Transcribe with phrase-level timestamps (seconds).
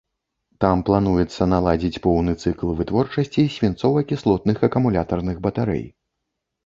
[0.63, 5.85] Там плануецца наладзіць поўны цыкл вытворчасці свінцова-кіслотных акумулятарных батарэй.